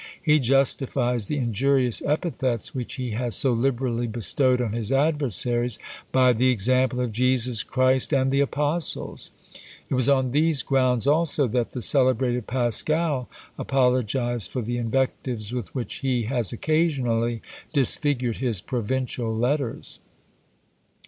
He 0.19 0.39
justifies 0.39 1.27
the 1.27 1.37
injurious 1.37 2.01
epithets 2.01 2.73
which 2.73 2.95
he 2.95 3.11
has 3.11 3.35
so 3.35 3.53
liberally 3.53 4.07
bestowed 4.07 4.59
on 4.59 4.73
his 4.73 4.91
adversaries 4.91 5.77
by 6.11 6.33
the 6.33 6.49
example 6.49 6.99
of 6.99 7.11
Jesus 7.11 7.61
Christ 7.61 8.11
and 8.11 8.31
the 8.31 8.39
apostles! 8.39 9.29
It 9.89 9.93
was 9.93 10.09
on 10.09 10.31
these 10.31 10.63
grounds 10.63 11.05
also 11.05 11.45
that 11.49 11.73
the 11.73 11.83
celebrated 11.83 12.47
Pascal 12.47 13.29
apologised 13.59 14.49
for 14.49 14.63
the 14.63 14.77
invectives 14.77 15.53
with 15.53 15.75
which 15.75 15.97
he 15.97 16.23
has 16.23 16.51
occasionally 16.51 17.43
disfigured 17.71 18.37
his 18.37 18.59
Provincial 18.59 19.31
Letters. 19.37 19.99